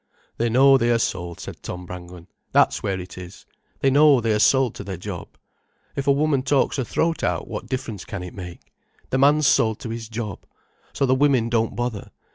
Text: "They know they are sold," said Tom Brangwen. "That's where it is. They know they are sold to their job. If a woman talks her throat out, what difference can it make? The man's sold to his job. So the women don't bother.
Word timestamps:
"They 0.37 0.49
know 0.49 0.79
they 0.79 0.89
are 0.89 0.97
sold," 0.97 1.39
said 1.39 1.61
Tom 1.61 1.85
Brangwen. 1.85 2.25
"That's 2.53 2.81
where 2.81 2.99
it 2.99 3.19
is. 3.19 3.45
They 3.81 3.91
know 3.91 4.19
they 4.19 4.33
are 4.33 4.39
sold 4.39 4.73
to 4.73 4.83
their 4.83 4.97
job. 4.97 5.37
If 5.95 6.07
a 6.07 6.11
woman 6.11 6.41
talks 6.41 6.77
her 6.77 6.83
throat 6.83 7.23
out, 7.23 7.47
what 7.47 7.67
difference 7.69 8.03
can 8.03 8.23
it 8.23 8.33
make? 8.33 8.73
The 9.11 9.19
man's 9.19 9.45
sold 9.45 9.79
to 9.81 9.89
his 9.91 10.09
job. 10.09 10.43
So 10.91 11.05
the 11.05 11.13
women 11.13 11.49
don't 11.49 11.75
bother. 11.75 12.09